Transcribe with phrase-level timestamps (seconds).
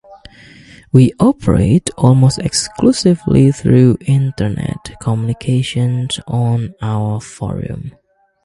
[0.91, 7.91] We operate almost exclusively through Internet communications on our forum.